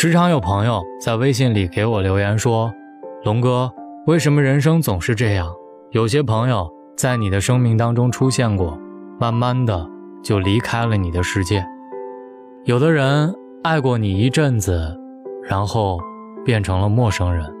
[0.00, 2.72] 时常有朋友在微信里给我留言说
[3.26, 3.68] ：“龙哥，
[4.06, 5.52] 为什么人生总是这样？
[5.90, 8.78] 有些朋友在你的生命当中出现过，
[9.18, 9.84] 慢慢的
[10.22, 11.66] 就离开了你的世界。
[12.62, 13.34] 有的人
[13.64, 14.96] 爱过你一阵子，
[15.42, 15.98] 然后
[16.44, 17.52] 变成了陌生人。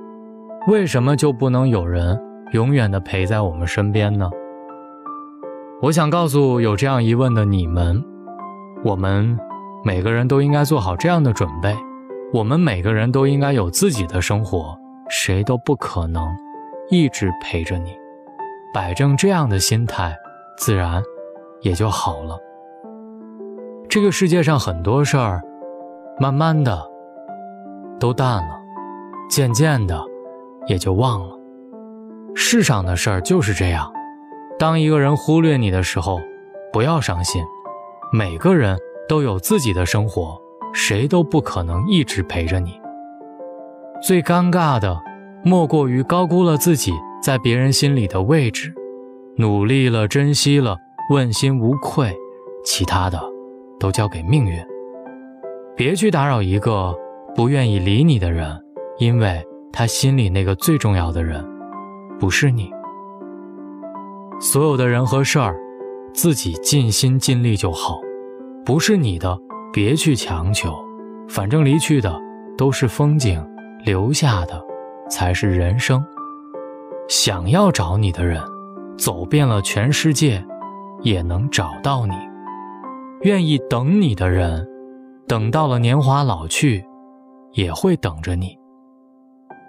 [0.68, 2.16] 为什么就不能有人
[2.52, 4.30] 永远的陪在我们身边呢？”
[5.82, 8.00] 我想告诉有这样疑问的你们，
[8.84, 9.36] 我们
[9.84, 11.76] 每个人都应该做好这样的准备。
[12.30, 14.78] 我们每个人都应该有自己的生活，
[15.08, 16.28] 谁都不可能
[16.90, 17.96] 一直陪着你。
[18.74, 20.14] 摆正这样的心态，
[20.58, 21.02] 自然
[21.62, 22.38] 也就好了。
[23.88, 25.42] 这个世界上很多事儿，
[26.20, 26.86] 慢慢的
[27.98, 28.60] 都淡了，
[29.30, 30.04] 渐渐的
[30.66, 31.34] 也就忘了。
[32.34, 33.90] 世上的事儿就是这样，
[34.58, 36.20] 当一个人忽略你的时候，
[36.74, 37.42] 不要伤心。
[38.12, 40.38] 每个人都有自己的生活。
[40.72, 42.80] 谁都不可能一直陪着你。
[44.02, 45.00] 最尴尬的，
[45.44, 48.72] 莫过于高估了自己在别人心里的位置，
[49.36, 50.76] 努力了，珍惜了，
[51.10, 52.14] 问心无愧，
[52.64, 53.20] 其他的
[53.80, 54.56] 都交给命运。
[55.76, 56.94] 别去打扰一个
[57.34, 58.56] 不愿意理你的人，
[58.98, 61.44] 因为他心里那个最重要的人，
[62.18, 62.70] 不是你。
[64.40, 65.56] 所有的人和事儿，
[66.12, 68.00] 自己尽心尽力就好，
[68.64, 69.36] 不是你的。
[69.72, 70.74] 别去强求，
[71.28, 72.20] 反正离去的
[72.56, 73.44] 都是风景，
[73.84, 74.62] 留下的
[75.10, 76.04] 才是人生。
[77.08, 78.42] 想要找你的人，
[78.96, 80.44] 走遍了全世界，
[81.02, 82.14] 也能找到你；
[83.22, 84.66] 愿意等你的人，
[85.26, 86.84] 等到了年华老去，
[87.52, 88.58] 也会等着你。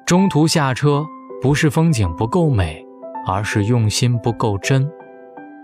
[0.06, 1.06] 中途下车，
[1.42, 2.84] 不是风景不够美，
[3.28, 4.84] 而是用心不够真；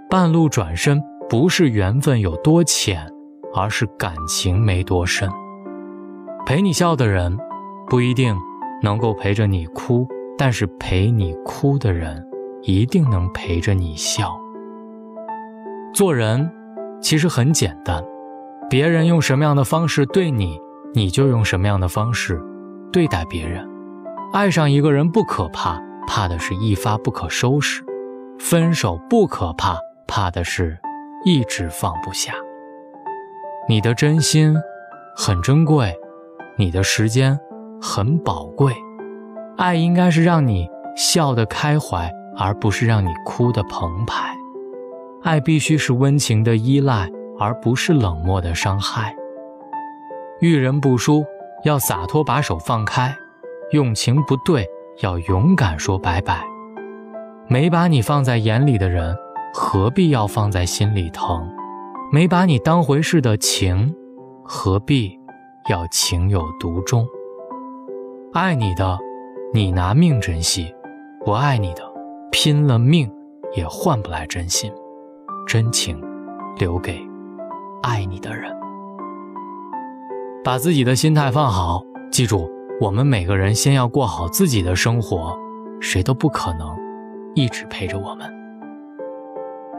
[0.09, 3.11] 半路转身，不是缘分有多浅。
[3.55, 5.29] 而是感情没多深。
[6.45, 7.37] 陪你笑的人，
[7.89, 8.35] 不一定
[8.83, 12.23] 能够陪着你哭，但是陪你哭的人，
[12.61, 14.39] 一定能陪着你笑。
[15.94, 16.51] 做人
[17.01, 18.03] 其实很简单，
[18.69, 20.59] 别人用什么样的方式对你，
[20.94, 22.39] 你就用什么样的方式
[22.91, 23.67] 对待别人。
[24.33, 27.81] 爱上一个人不可怕，怕的是一发不可收拾；
[28.38, 29.77] 分手不可怕，
[30.07, 30.77] 怕的是
[31.23, 32.33] 一直放不下。
[33.67, 34.55] 你的真心
[35.15, 35.91] 很珍贵，
[36.55, 37.39] 你的时间
[37.81, 38.71] 很宝贵。
[39.57, 44.29] 爱应该是让你笑得开怀，而不是让你哭得澎湃。
[45.23, 47.09] 爱必须是温情的依赖，
[47.39, 49.15] 而不是冷漠的伤害。
[50.41, 51.25] 遇人不淑，
[51.63, 53.09] 要洒脱把手放开；
[53.71, 54.67] 用情不对，
[55.01, 56.45] 要勇敢说拜拜。
[57.47, 59.15] 没把你放在眼里的人，
[59.55, 61.49] 何必要放在心里疼？
[62.11, 63.93] 没把你当回事的情，
[64.43, 65.19] 何必
[65.69, 67.05] 要情有独钟？
[68.31, 68.97] 爱你的，
[69.53, 70.65] 你拿命珍惜；
[71.25, 71.81] 不爱你的，
[72.31, 73.11] 拼了命
[73.55, 74.71] 也换不来真心。
[75.47, 76.01] 真情
[76.57, 76.99] 留给
[77.81, 78.55] 爱你的人。
[80.44, 82.49] 把自己的心态放好，记住，
[82.79, 85.38] 我们每个人先要过好自己的生活，
[85.79, 86.75] 谁都不可能
[87.33, 88.34] 一直陪着我们。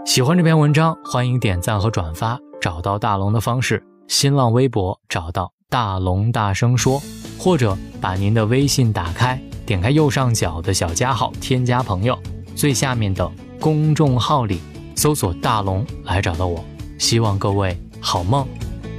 [0.06, 2.38] 喜欢这篇文章，欢迎点赞和转发。
[2.60, 7.02] 找到大龙的方式：新浪微博找到大龙大声说，
[7.36, 12.16] 或者把您的微信打开，点开右上角的小加号，添加朋友，
[12.54, 13.28] 最下面的
[13.58, 14.60] 公众号里
[14.94, 16.64] 搜索大龙来找到我。
[16.98, 18.46] 希望各位好梦，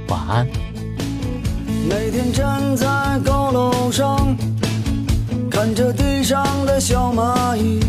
[0.08, 0.46] 晚安。
[1.88, 4.36] 每天站在高楼上，
[5.50, 7.80] 看着地上的小蚂蚁。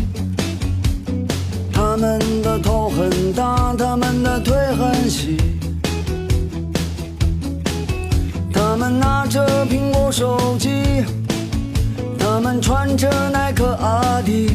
[2.00, 5.36] 他们的头很大，他们的腿很细，
[8.50, 11.04] 他们拿着苹果手机，
[12.18, 14.48] 他们穿着耐克阿迪，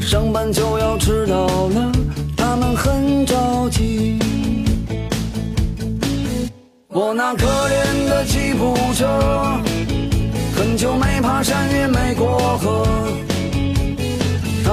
[0.00, 1.90] 上班就要迟到了，
[2.36, 4.20] 他们很着急。
[6.90, 9.60] 我那可怜的吉普车，
[10.54, 12.86] 很久没爬山，也没过河。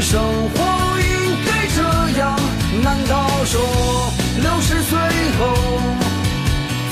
[0.00, 2.38] 生活应该这样
[2.82, 3.60] 难道说
[4.42, 4.98] 六十岁
[5.38, 5.80] 后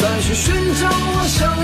[0.01, 1.64] 再去寻找我想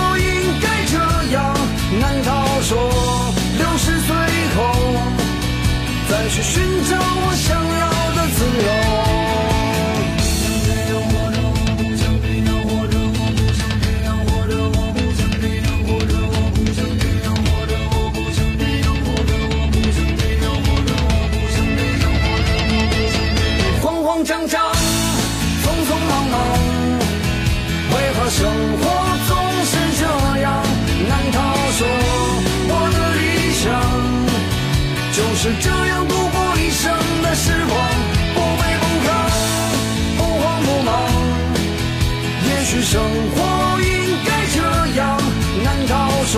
[35.43, 36.93] 是这样度过一生
[37.23, 37.75] 的时光？
[38.35, 39.09] 不卑不亢，
[40.15, 40.91] 不慌不忙，
[42.47, 43.89] 也许生活应
[44.23, 44.59] 该这
[44.99, 45.17] 样。
[45.63, 45.93] 难道
[46.27, 46.37] 说